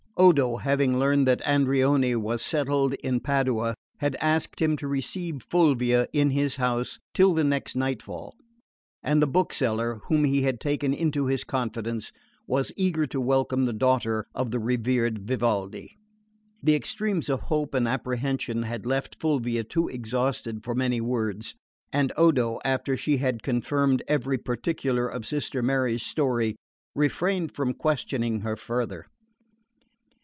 [0.17, 6.07] Odo, having learned that Andreoni was settled in Padua, had asked him to receive Fulvia
[6.13, 8.35] in his house till the next night fall;
[9.01, 12.11] and the bookseller, whom he had taken into his confidence,
[12.45, 15.97] was eager to welcome the daughter of the revered Vivaldi.
[16.61, 21.55] The extremes of hope and apprehension had left Fulvia too exhausted for many words,
[21.91, 26.57] and Odo, after she had confirmed every particular of Sister Mary's story,
[26.93, 29.07] refrained from questioning her farther.